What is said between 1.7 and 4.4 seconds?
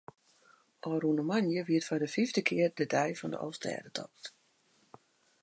it foar de fiifde kear de ‘Dei fan de Alvestêdetocht’.